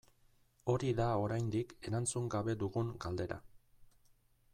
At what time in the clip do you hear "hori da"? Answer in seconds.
0.71-1.09